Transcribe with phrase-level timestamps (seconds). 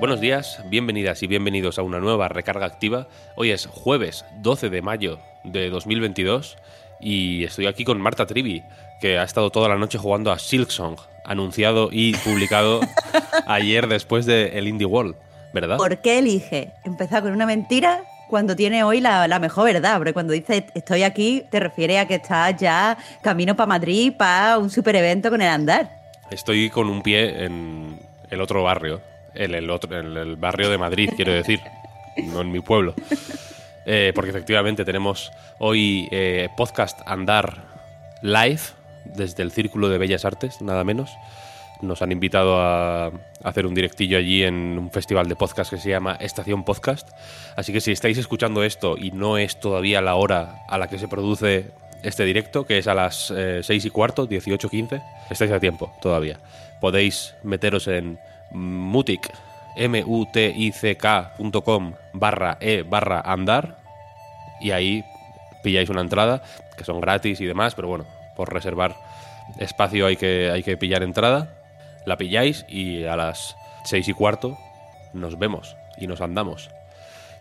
[0.00, 3.06] Buenos días, bienvenidas y bienvenidos a una nueva recarga activa.
[3.36, 6.58] Hoy es jueves 12 de mayo de 2022
[7.00, 8.64] y estoy aquí con Marta Trivi,
[9.00, 12.80] que ha estado toda la noche jugando a Silksong, anunciado y publicado
[13.46, 15.14] ayer después de el Indie World,
[15.54, 15.76] ¿verdad?
[15.76, 19.98] ¿Por qué elige empezar con una mentira cuando tiene hoy la, la mejor verdad?
[19.98, 24.58] Porque cuando dice estoy aquí, te refiere a que estás ya camino para Madrid para
[24.58, 25.88] un super evento con el andar.
[26.32, 29.00] Estoy con un pie en el otro barrio,
[29.34, 31.60] en el, otro, el barrio de Madrid, quiero decir,
[32.16, 32.94] no en mi pueblo.
[33.86, 37.64] Eh, porque efectivamente tenemos hoy eh, podcast Andar
[38.22, 38.60] live
[39.04, 41.10] desde el Círculo de Bellas Artes, nada menos.
[41.82, 43.10] Nos han invitado a
[43.42, 47.10] hacer un directillo allí en un festival de podcast que se llama Estación Podcast.
[47.56, 50.98] Así que si estáis escuchando esto y no es todavía la hora a la que
[50.98, 55.60] se produce este directo, que es a las eh, 6 y cuarto, 18.15, estáis a
[55.60, 56.38] tiempo todavía.
[56.80, 58.18] Podéis meteros en
[58.54, 59.30] mutic,
[59.76, 60.74] M-U-T-I-C-K.com
[62.12, 63.78] barra E barra andar
[64.60, 65.04] y ahí
[65.62, 66.42] pilláis una entrada,
[66.76, 68.94] que son gratis y demás, pero bueno, por reservar
[69.58, 71.58] espacio hay que, hay que pillar entrada.
[72.06, 74.56] La pilláis y a las 6 y cuarto
[75.12, 76.70] nos vemos y nos andamos.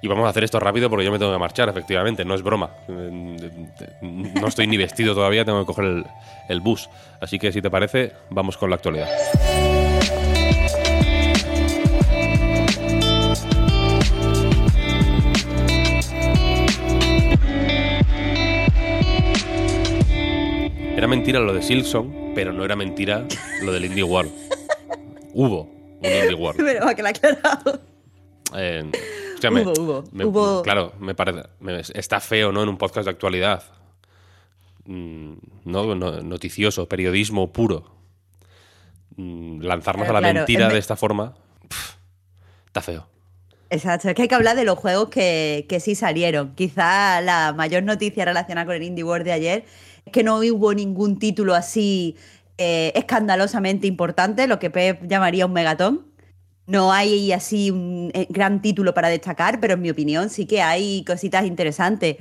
[0.02, 2.42] Y vamos a hacer esto rápido porque yo me tengo que marchar, efectivamente, no es
[2.42, 2.72] broma.
[2.89, 6.03] No estoy ni vestido todavía, tengo que coger
[6.50, 6.89] el bus.
[7.22, 9.08] Así que si te parece, vamos con la actualidad.
[21.03, 23.27] Era mentira lo de Silksong, pero no era mentira
[23.61, 24.31] lo del Indie World.
[25.33, 25.64] Hubo
[25.99, 26.64] un Indie World.
[26.64, 27.81] Pero va que la aclarado.
[28.55, 28.89] Eh,
[29.37, 30.61] o sea, me- Hubo, hubo, me- hubo.
[30.61, 31.42] Claro, me parece.
[31.59, 32.63] me- está feo, ¿no?
[32.63, 33.63] En un podcast de actualidad.
[34.86, 35.33] Mm,
[35.65, 35.93] ¿no?
[35.93, 37.83] No- Noticioso, periodismo puro.
[39.17, 41.33] Mm, Lanzarnos a la claro, mentira de esta forma.
[42.67, 43.09] está feo.
[43.69, 46.55] Exacto, es que hay que hablar de los juegos que, que sí salieron.
[46.55, 49.65] Quizá la mayor noticia relacionada con el Indie World de ayer
[50.11, 52.15] que no hubo ningún título así
[52.58, 56.05] eh, escandalosamente importante, lo que Pep llamaría un megatón.
[56.65, 60.61] No hay así un eh, gran título para destacar, pero en mi opinión sí que
[60.61, 62.17] hay cositas interesantes.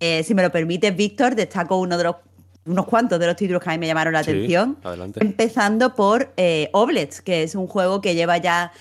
[0.00, 2.16] Eh, si me lo permites, Víctor, destaco uno de los,
[2.64, 4.78] unos cuantos de los títulos que a mí me llamaron la Sí, atención.
[4.82, 5.20] adelante.
[5.22, 8.72] Empezando por eh, Oblets, que es un juego que lleva ya,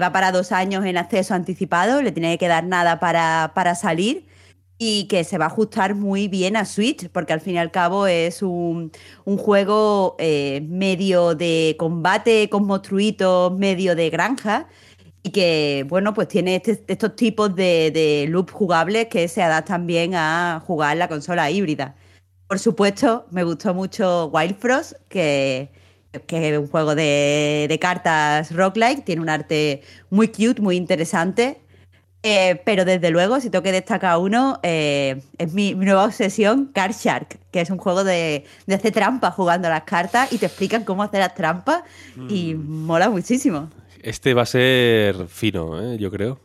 [0.00, 4.26] va para dos años en acceso anticipado, le tiene que quedar nada para, para salir
[4.78, 7.70] y que se va a ajustar muy bien a Switch, porque al fin y al
[7.72, 8.92] cabo es un,
[9.24, 14.68] un juego eh, medio de combate con monstruitos, medio de granja,
[15.22, 19.86] y que, bueno, pues tiene este- estos tipos de, de loop jugables que se adaptan
[19.86, 21.96] bien a jugar la consola híbrida.
[22.48, 25.70] Por supuesto, me gustó mucho Wild Frost, que,
[26.26, 31.60] que es un juego de, de cartas roguelike, tiene un arte muy cute, muy interesante.
[32.22, 36.66] Eh, pero desde luego, si tengo que destacar uno, eh, es mi, mi nueva obsesión,
[36.74, 40.38] Card Shark, que es un juego de, de hacer trampas jugando a las cartas y
[40.38, 41.82] te explican cómo hacer las trampas
[42.28, 43.70] y mola muchísimo.
[44.02, 45.96] Este va a ser fino, ¿eh?
[45.98, 46.40] yo creo.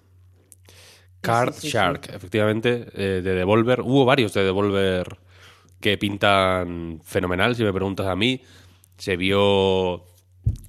[1.22, 1.70] Card sí, sí.
[1.70, 3.82] Shark, efectivamente, eh, de Devolver.
[3.82, 5.18] Hubo varios de Devolver
[5.80, 8.42] que pintan fenomenal, si me preguntas a mí.
[8.98, 10.04] Se vio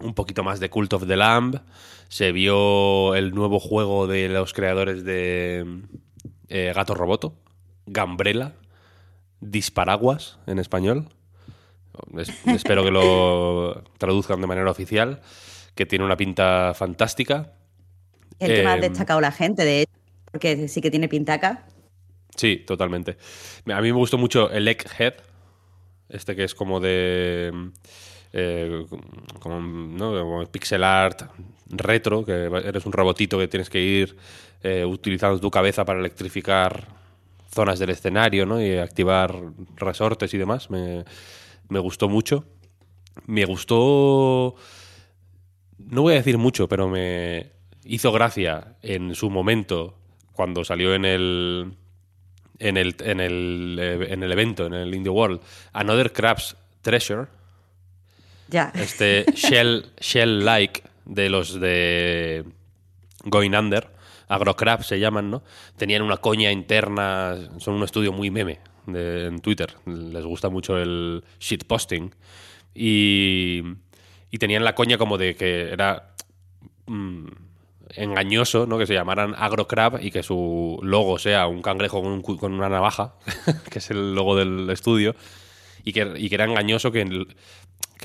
[0.04, 1.60] un poquito más de Cult of the Lamb.
[2.09, 5.82] Se vio el nuevo juego de los creadores de
[6.48, 7.34] eh, Gato Roboto,
[7.87, 8.53] Gambrela,
[9.41, 11.09] Disparaguas en español.
[12.16, 15.21] Es- espero que lo traduzcan de manera oficial,
[15.74, 17.53] que tiene una pinta fantástica.
[18.39, 19.92] El que más ha Eh, destacado la gente, de hecho,
[20.30, 21.66] porque sí que tiene pintaca.
[22.36, 23.16] Sí, totalmente.
[23.72, 25.15] A mí me gustó mucho el Egghead,
[26.09, 27.71] este que es como de...
[28.36, 28.84] eh,
[29.39, 30.45] como, ¿no?
[30.51, 31.22] pixel art
[31.71, 34.16] retro, que eres un robotito que tienes que ir
[34.63, 36.89] eh, utilizando tu cabeza para electrificar
[37.48, 38.60] zonas del escenario ¿no?
[38.60, 39.41] y activar
[39.77, 40.69] resortes y demás.
[40.69, 41.04] Me,
[41.69, 42.45] me gustó mucho.
[43.27, 44.57] Me gustó...
[45.78, 47.53] No voy a decir mucho, pero me
[47.84, 49.97] hizo gracia en su momento
[50.33, 51.77] cuando salió en el
[52.59, 55.41] en el, en el, eh, en el evento, en el Indie World,
[55.72, 57.27] Another Crab's Treasure,
[58.75, 62.45] Este Shell, Shell Like de los de
[63.25, 63.89] Going Under,
[64.29, 65.43] Agrocrab se llaman, ¿no?
[65.77, 71.25] Tenían una coña interna, son un estudio muy meme en Twitter, les gusta mucho el
[71.41, 72.15] shitposting.
[72.75, 73.63] Y,
[74.31, 76.15] y tenían la coña como de que era
[76.87, 77.27] mm,
[77.97, 78.79] engañoso, ¿no?
[78.79, 83.15] Que se llamaran Agrocrab y que su logo sea un cangrejo con, un una navaja,
[83.71, 85.15] que es el logo del estudio,
[85.85, 87.29] y que, y que era engañoso que el,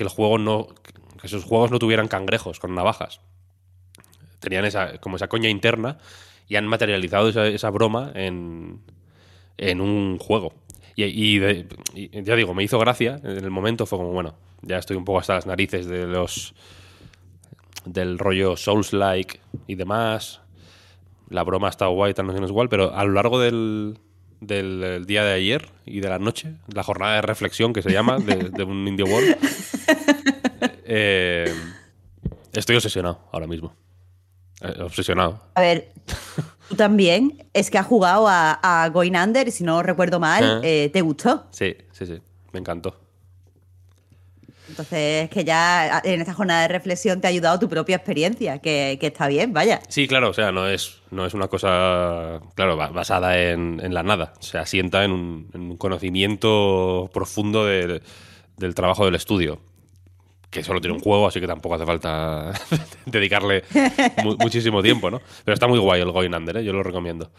[0.00, 0.68] que el juego no.
[1.20, 3.20] que sus juegos no tuvieran cangrejos con navajas.
[4.38, 5.98] Tenían esa, como esa coña interna
[6.48, 8.80] y han materializado esa, esa broma en,
[9.58, 10.54] en un juego.
[10.96, 15.04] Y, ya digo, me hizo gracia en el momento, fue como, bueno, ya estoy un
[15.04, 16.54] poco hasta las narices de los
[17.84, 20.40] del rollo Souls-like y demás.
[21.28, 23.98] La broma estado guay, tal, no es igual, pero a lo largo del,
[24.40, 28.18] del día de ayer y de la noche, la jornada de reflexión que se llama
[28.18, 29.36] de, de un Indie World,
[30.92, 31.54] eh,
[32.52, 33.72] estoy obsesionado ahora mismo.
[34.60, 35.40] Eh, obsesionado.
[35.54, 35.92] A ver,
[36.68, 40.44] tú también es que has jugado a, a Going Under y si no recuerdo mal,
[40.44, 40.60] Ah.
[40.62, 41.46] eh, te gustó.
[41.52, 42.18] Sí, sí, sí.
[42.52, 42.98] Me encantó.
[44.68, 48.98] Entonces, que ya en esta jornada de reflexión te ha ayudado tu propia experiencia, que,
[49.00, 49.80] que está bien, vaya.
[49.88, 53.92] Sí, claro, o sea, no es, no es una cosa, claro, ba- basada en, en
[53.94, 54.32] la nada.
[54.38, 58.00] Se asienta en un, en un conocimiento profundo de-
[58.58, 59.58] del trabajo del estudio.
[60.50, 62.52] Que solo tiene un juego, así que tampoco hace falta
[63.06, 63.62] dedicarle
[64.24, 65.20] mu- muchísimo tiempo, ¿no?
[65.44, 66.64] Pero está muy guay el Going Under, ¿eh?
[66.64, 67.30] yo lo recomiendo.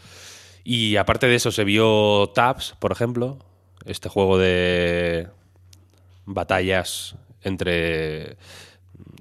[0.63, 3.37] Y aparte de eso, se vio Tabs, por ejemplo,
[3.85, 5.27] este juego de
[6.25, 8.37] batallas entre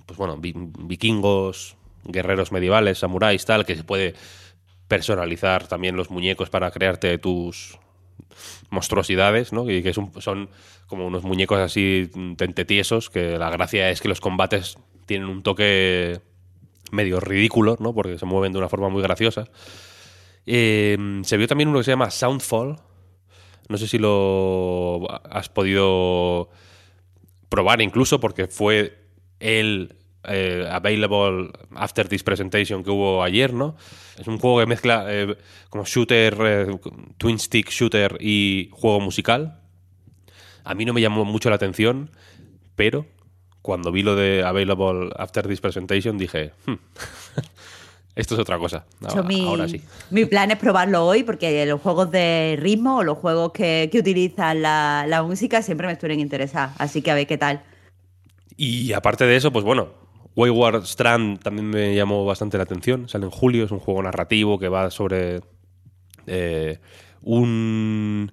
[0.06, 4.14] pues bueno, vi- vikingos, guerreros medievales, samuráis, tal, que se puede
[4.88, 7.78] personalizar también los muñecos para crearte tus
[8.70, 9.70] monstruosidades, ¿no?
[9.70, 10.48] Y que son
[10.86, 16.20] como unos muñecos así tentetiesos, que la gracia es que los combates tienen un toque
[16.90, 17.94] medio ridículo, ¿no?
[17.94, 19.48] Porque se mueven de una forma muy graciosa.
[20.46, 22.78] Eh, se vio también uno que se llama Soundfall.
[23.68, 26.50] No sé si lo has podido
[27.48, 28.98] probar incluso porque fue
[29.38, 29.94] el
[30.24, 33.76] eh, available after this presentation que hubo ayer, ¿no?
[34.18, 35.36] Es un juego que mezcla eh,
[35.70, 36.78] como shooter, eh,
[37.16, 39.60] twin stick shooter y juego musical.
[40.64, 42.10] A mí no me llamó mucho la atención,
[42.76, 43.06] pero
[43.62, 46.74] cuando vi lo de available after this presentation dije, "Hmm,
[48.14, 48.84] esto es otra cosa.
[49.00, 49.80] Yo Ahora, mi, ahora sí.
[50.10, 53.98] mi plan es probarlo hoy porque los juegos de ritmo o los juegos que, que
[53.98, 56.70] utilizan la, la música siempre me suelen interesar.
[56.78, 57.62] Así que a ver qué tal.
[58.56, 59.88] Y aparte de eso, pues bueno,
[60.36, 63.08] Wayward Strand también me llamó bastante la atención.
[63.08, 65.40] Sale en julio, es un juego narrativo que va sobre
[66.26, 66.78] eh,
[67.22, 68.32] un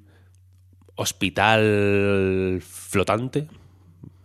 [0.95, 3.47] hospital flotante.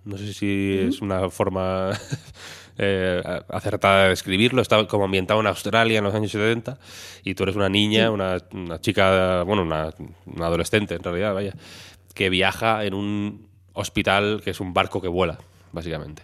[0.05, 1.91] No sé si es una forma
[2.79, 4.61] eh, acertada de describirlo.
[4.61, 6.79] Está como ambientado en Australia en los años 70
[7.25, 9.95] y tú eres una niña, una, una chica, bueno, una,
[10.27, 11.55] una adolescente en realidad, vaya,
[12.15, 15.39] que viaja en un hospital que es un barco que vuela,
[15.73, 16.23] básicamente.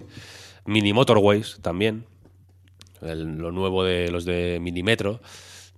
[0.68, 2.04] Mini Motorways también,
[3.00, 5.20] lo nuevo de los de Minimetro.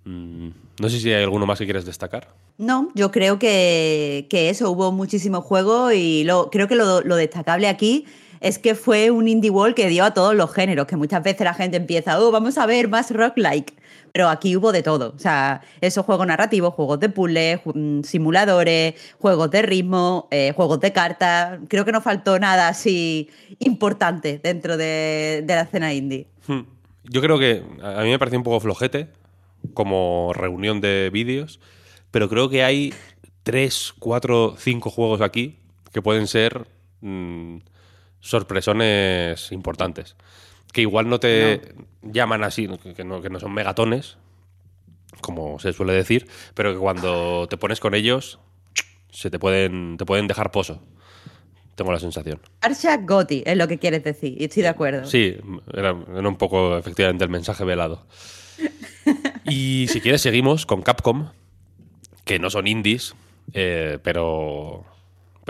[0.05, 0.49] Mm,
[0.81, 2.29] no sé si hay alguno más que quieres destacar.
[2.59, 7.15] No, yo creo que, que eso, hubo muchísimo juego y lo, creo que lo, lo
[7.15, 8.05] destacable aquí
[8.41, 11.43] es que fue un indie wall que dio a todos los géneros, que muchas veces
[11.43, 13.75] la gente empieza, oh, vamos a ver más rock-like,
[14.13, 18.03] pero aquí hubo de todo, o sea, esos juegos narrativos, juegos de puzzle, ju- mm,
[18.05, 24.41] simuladores, juegos de ritmo, eh, juegos de cartas, creo que no faltó nada así importante
[24.43, 26.27] dentro de, la escena indie.
[26.47, 26.63] Hmm.
[27.05, 29.09] Yo creo que a a mí me pareció un poco flojete
[29.75, 31.61] como reunión de vídeos,
[32.11, 32.93] pero creo que hay
[33.43, 35.59] tres, cuatro, cinco juegos aquí
[35.93, 36.67] que pueden ser
[37.01, 37.59] mm,
[38.21, 40.17] sorpresones importantes.
[40.73, 44.17] Que igual no te llaman así, que no, que no son megatones,
[45.21, 48.39] como se suele decir, pero que cuando te pones con ellos
[49.11, 50.81] se te pueden, te pueden dejar pozo.
[51.75, 52.41] Tengo la sensación.
[52.61, 55.07] Arshak Gotti es lo que quieres decir, y estoy de acuerdo.
[55.07, 55.37] Sí,
[55.73, 58.07] era, era un poco efectivamente el mensaje velado.
[59.45, 61.31] Y si quieres, seguimos con Capcom,
[62.25, 63.15] que no son indies,
[63.53, 64.85] eh, pero,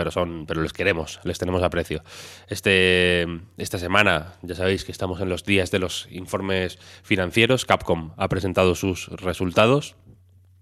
[0.01, 2.03] pero, son, pero les queremos, les tenemos aprecio.
[2.47, 3.27] Este,
[3.57, 7.65] esta semana, ya sabéis que estamos en los días de los informes financieros.
[7.65, 9.95] Capcom ha presentado sus resultados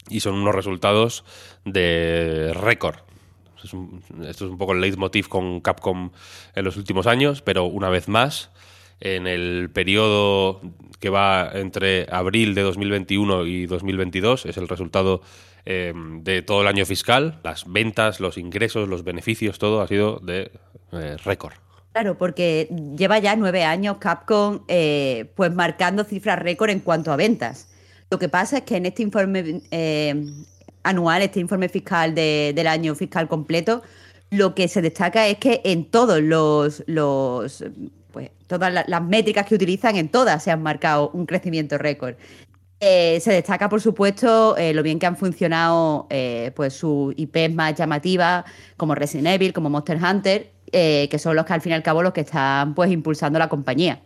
[0.09, 1.23] y son unos resultados
[1.63, 2.97] de récord.
[3.63, 6.11] Esto es un poco el leitmotiv con Capcom
[6.53, 8.49] en los últimos años, pero una vez más,
[9.01, 10.61] en el periodo
[10.99, 15.21] que va entre abril de 2021 y 2022, es el resultado
[15.65, 20.19] eh, de todo el año fiscal, las ventas, los ingresos, los beneficios, todo ha sido
[20.19, 20.51] de
[20.91, 21.53] eh, récord.
[21.93, 27.15] Claro, porque lleva ya nueve años Capcom eh, pues marcando cifras récord en cuanto a
[27.15, 27.69] ventas.
[28.11, 29.61] Lo que pasa es que en este informe
[30.83, 33.81] anual, este informe fiscal de- del año fiscal completo,
[34.31, 36.83] lo que se destaca es que en todos los
[38.11, 42.15] pues todas la- las métricas que utilizan, en todas se han marcado un crecimiento récord.
[42.81, 47.53] Eh, se destaca, por supuesto, eh, lo bien que han funcionado eh, pues sus IPs
[47.53, 48.45] más llamativas,
[48.77, 52.01] como Resident Evil, como Monster Hunter, que son los que al fin y al cabo
[52.03, 54.01] los que están pues impulsando la compañía.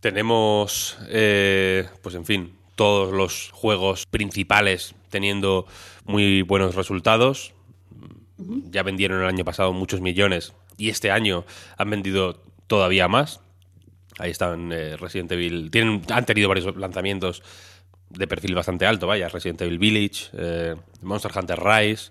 [0.00, 5.66] Tenemos, eh, pues en fin, todos los juegos principales teniendo
[6.04, 7.54] muy buenos resultados.
[8.70, 11.44] Ya vendieron el año pasado muchos millones y este año
[11.78, 13.40] han vendido todavía más.
[14.18, 15.70] Ahí están eh, Resident Evil.
[15.70, 17.42] Tienen, han tenido varios lanzamientos
[18.10, 19.28] de perfil bastante alto, vaya.
[19.28, 22.10] Resident Evil Village, eh, Monster Hunter Rise.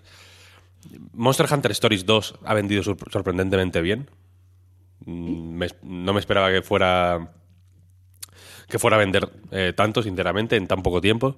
[1.12, 4.10] Monster Hunter Stories 2 ha vendido sor- sorprendentemente bien.
[5.04, 7.32] Mm, no me esperaba que fuera
[8.68, 11.36] que fuera a vender eh, tanto, sinceramente, en tan poco tiempo.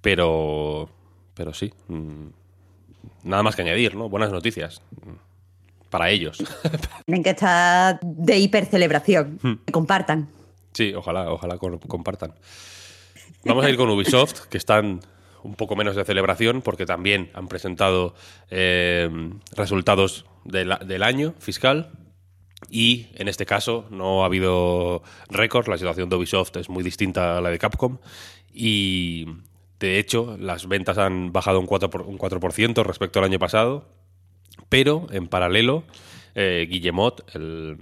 [0.00, 0.90] Pero,
[1.34, 1.72] pero sí.
[1.88, 2.26] mm,
[3.24, 4.08] nada más que añadir, ¿no?
[4.08, 4.82] Buenas noticias.
[5.94, 6.38] Para ellos.
[7.06, 9.38] Tienen que estar de hipercelebración.
[9.64, 10.28] Que compartan.
[10.72, 12.34] Sí, ojalá, ojalá compartan.
[13.44, 14.98] Vamos a ir con Ubisoft, que están
[15.44, 18.16] un poco menos de celebración, porque también han presentado
[18.50, 19.08] eh,
[19.52, 21.92] resultados de la- del año fiscal.
[22.68, 25.68] Y en este caso no ha habido récord.
[25.68, 27.98] La situación de Ubisoft es muy distinta a la de Capcom.
[28.52, 29.26] Y
[29.78, 34.02] de hecho, las ventas han bajado un 4%, por- un 4% respecto al año pasado.
[34.68, 35.84] Pero en paralelo,
[36.34, 37.78] eh, Guillemot, el,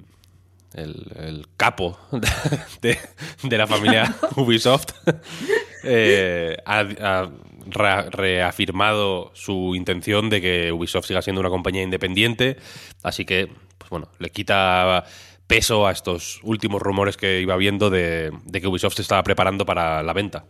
[0.75, 1.99] el, el capo
[2.83, 2.99] de,
[3.43, 4.89] de la familia Ubisoft,
[5.85, 7.31] eh, ha, ha
[7.67, 12.57] re- reafirmado su intención de que Ubisoft siga siendo una compañía independiente.
[13.03, 13.49] Así que,
[13.79, 15.05] pues bueno, le quita
[15.47, 19.67] peso a estos últimos rumores que iba viendo de, de que Ubisoft se estaba preparando
[19.67, 20.45] para la venta.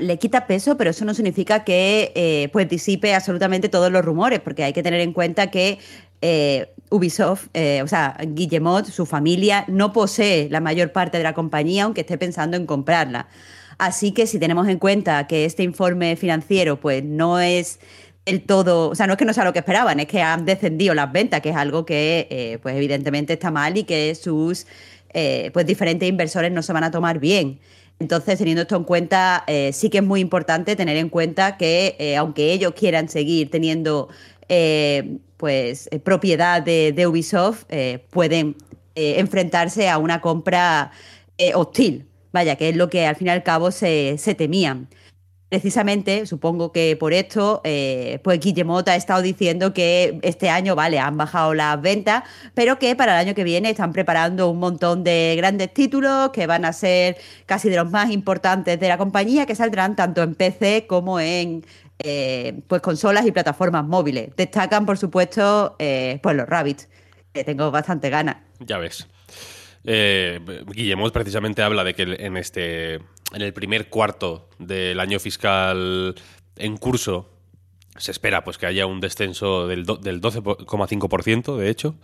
[0.00, 4.40] Le quita peso, pero eso no significa que eh, pues disipe absolutamente todos los rumores,
[4.40, 5.78] porque hay que tener en cuenta que
[6.22, 11.34] eh, Ubisoft, eh, o sea, Guillemot, su familia, no posee la mayor parte de la
[11.34, 13.28] compañía, aunque esté pensando en comprarla.
[13.78, 17.78] Así que si tenemos en cuenta que este informe financiero pues no es
[18.24, 20.44] el todo, o sea, no es que no sea lo que esperaban, es que han
[20.44, 24.66] descendido las ventas, que es algo que eh, pues evidentemente está mal y que sus
[25.52, 27.58] pues diferentes inversores no se van a tomar bien.
[27.98, 31.96] Entonces, teniendo esto en cuenta, eh, sí que es muy importante tener en cuenta que
[31.98, 34.08] eh, aunque ellos quieran seguir teniendo
[34.48, 37.64] eh, pues propiedad de, Ubisoft,
[38.10, 38.56] pueden
[38.94, 40.92] enfrentarse a una compra
[41.54, 44.88] hostil, vaya, que es lo que al fin y al cabo se, se temían.
[45.48, 50.98] Precisamente, supongo que por esto, eh, pues Guillemot ha estado diciendo que este año, vale,
[50.98, 52.24] han bajado las ventas,
[52.54, 56.48] pero que para el año que viene están preparando un montón de grandes títulos que
[56.48, 60.34] van a ser casi de los más importantes de la compañía, que saldrán tanto en
[60.34, 61.64] PC como en
[62.00, 64.30] eh, pues consolas y plataformas móviles.
[64.36, 66.88] Destacan, por supuesto, eh, pues los Rabbits,
[67.32, 68.38] que tengo bastante ganas.
[68.58, 69.06] Ya ves.
[69.84, 72.98] Eh, Guillemot precisamente habla de que en este
[73.34, 76.14] en el primer cuarto del año fiscal
[76.56, 77.28] en curso
[77.96, 81.94] se espera pues que haya un descenso del, del 12,5% de hecho,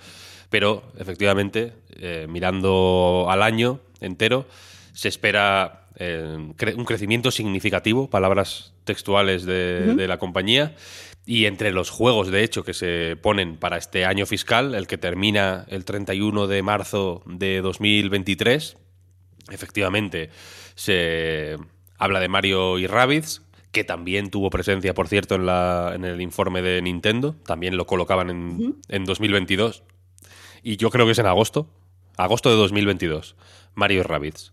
[0.50, 4.46] pero efectivamente eh, mirando al año entero
[4.92, 10.74] se espera eh, cre- un crecimiento significativo, palabras textuales de, de la compañía.
[11.24, 14.98] Y entre los juegos, de hecho, que se ponen para este año fiscal, el que
[14.98, 18.76] termina el 31 de marzo de 2023,
[19.50, 20.30] efectivamente
[20.74, 21.56] se
[21.98, 26.20] habla de Mario y Rabbids, que también tuvo presencia, por cierto, en, la, en el
[26.20, 27.34] informe de Nintendo.
[27.46, 29.82] También lo colocaban en, en 2022.
[30.62, 31.68] Y yo creo que es en agosto.
[32.16, 33.34] Agosto de 2022.
[33.74, 34.52] Mario y Rabbids.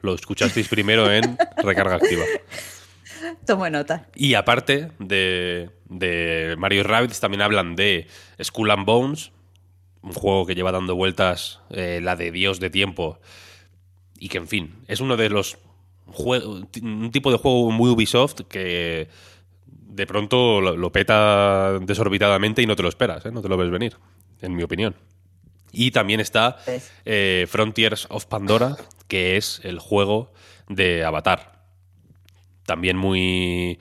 [0.00, 2.24] Lo escuchasteis primero en Recarga Activa.
[3.46, 4.06] Tomo nota.
[4.14, 8.06] Y aparte de, de Mario y Rabbids, también hablan de
[8.42, 9.32] Skull and Bones,
[10.02, 13.18] un juego que lleva dando vueltas eh, la de Dios de tiempo.
[14.20, 15.58] Y que, en fin, es uno de los
[16.06, 16.64] juegos.
[16.82, 19.08] Un tipo de juego muy Ubisoft que
[19.66, 23.32] de pronto lo, lo peta desorbitadamente y no te lo esperas, ¿eh?
[23.32, 23.96] no te lo ves venir,
[24.40, 24.94] en mi opinión.
[25.72, 28.76] Y también está Pues- eh, Frontiers of Pandora,
[29.08, 30.32] que es el juego
[30.68, 31.64] de Avatar.
[32.66, 33.78] También muy.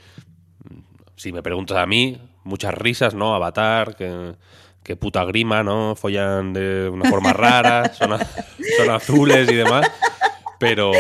[1.16, 3.36] Si me preguntas a mí, muchas risas, ¿no?
[3.36, 4.36] Avatar, que,
[4.84, 5.96] que puta grima, ¿no?
[5.96, 8.28] Follan de una forma rara, son, a-
[8.78, 9.86] son azules y demás.
[10.60, 10.92] Pero.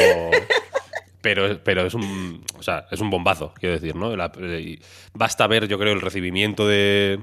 [1.21, 2.45] Pero, pero es un.
[2.57, 4.13] O sea, es un bombazo, quiero decir, ¿no?
[5.13, 7.19] Basta ver, yo creo, el recibimiento de,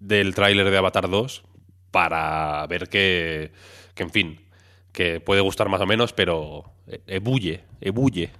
[0.00, 1.44] del tráiler de Avatar 2
[1.92, 3.52] para ver que,
[3.94, 4.40] que, en fin,
[4.92, 6.64] que puede gustar más o menos, pero
[7.06, 8.30] ebulle, ebulle.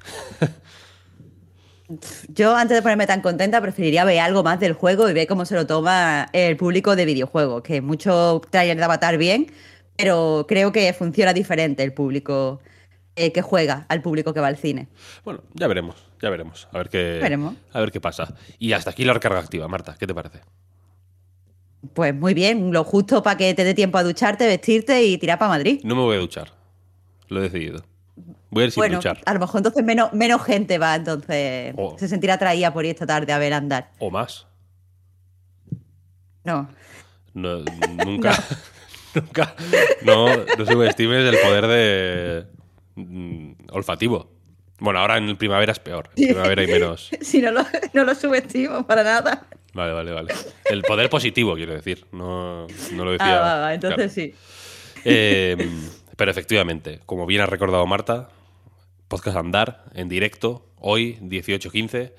[2.28, 5.47] Yo, antes de ponerme tan contenta, preferiría ver algo más del juego y ver cómo
[5.47, 9.50] se lo toma el público de videojuegos, que mucho trailer de Avatar bien,
[9.97, 12.61] pero creo que funciona diferente el público
[13.19, 14.89] eh, que juega al público que va al cine.
[15.25, 16.69] Bueno, ya veremos, ya veremos.
[16.73, 17.55] A ver qué, Veremos.
[17.73, 18.35] A ver qué pasa.
[18.59, 20.41] Y hasta aquí la recarga activa, Marta, ¿qué te parece?
[21.95, 25.39] Pues muy bien, lo justo para que te dé tiempo a ducharte, vestirte y tirar
[25.39, 25.81] para Madrid.
[25.85, 26.53] No me voy a duchar.
[27.29, 27.85] Lo he decidido.
[28.51, 29.21] Voy a ir sin bueno, duchar.
[29.27, 31.97] a lo mejor entonces menos, menos gente va, entonces Oh.
[31.99, 33.91] se sentirá atraída por ir esta tarde a ver andar.
[33.99, 34.47] O más.
[36.45, 36.69] No.
[37.35, 37.59] No,
[38.07, 38.33] nunca.
[39.15, 39.55] nunca.
[40.03, 42.47] No, no subestimes el poder de.
[42.99, 44.31] Mm, olfativo.
[44.81, 46.11] Bueno, ahora en primavera es peor.
[46.17, 47.11] En primavera hay menos.
[47.21, 49.47] Si no lo, no lo subestimo para nada.
[49.75, 50.35] Vale, vale, vale.
[50.64, 52.07] El poder positivo, quiero decir.
[52.12, 53.38] No, no lo decía.
[53.38, 54.33] Ah, va, va, entonces claro.
[54.33, 54.35] sí.
[55.05, 55.57] Eh,
[56.17, 58.28] pero efectivamente, como bien ha recordado Marta,
[59.09, 62.12] podcast Andar en directo, hoy, 18.15.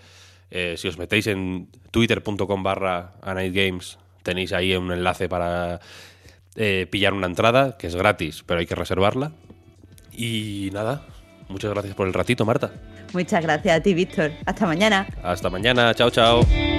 [0.52, 5.80] Eh, si os metéis en twitter.com barra Games, tenéis ahí un enlace para
[6.56, 9.34] eh, pillar una entrada, que es gratis, pero hay que reservarla.
[10.20, 11.02] Y nada,
[11.48, 12.72] muchas gracias por el ratito, Marta.
[13.14, 14.32] Muchas gracias a ti, Víctor.
[14.46, 15.08] Hasta mañana.
[15.24, 16.79] Hasta mañana, chao, chao.